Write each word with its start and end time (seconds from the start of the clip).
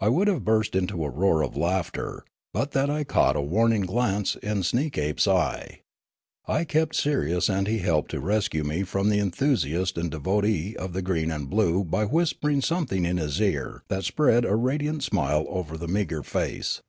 I 0.00 0.10
would 0.10 0.28
have 0.28 0.44
burst 0.44 0.76
into 0.76 1.02
a 1.02 1.08
roar 1.08 1.40
of 1.42 1.56
laughter, 1.56 2.24
but 2.52 2.72
that 2.72 2.90
Meddla 2.90 2.90
193 2.90 3.00
I 3.00 3.04
caught 3.04 3.36
a 3.36 3.40
warning 3.40 3.80
glance 3.86 4.36
in 4.36 4.62
Sneekape's 4.62 5.24
e5'e. 5.24 5.78
I 6.44 6.64
kept 6.66 6.94
serious 6.94 7.48
and 7.48 7.66
he 7.66 7.78
helped 7.78 8.10
to 8.10 8.20
rescue 8.20 8.64
me 8.64 8.82
from 8.82 9.08
the 9.08 9.18
enthusiast 9.18 9.96
and 9.96 10.10
devotee 10.10 10.76
of 10.76 10.92
green 11.04 11.30
and 11.30 11.48
blue, 11.48 11.84
by 11.84 12.04
whispering 12.04 12.60
some 12.60 12.84
thing 12.84 13.06
in 13.06 13.16
his 13.16 13.40
ear 13.40 13.82
that 13.88 14.04
spread 14.04 14.44
a 14.44 14.54
radiant 14.54 15.04
smile 15.04 15.46
over 15.48 15.78
the 15.78 15.88
meagre 15.88 16.22
face. 16.22 16.82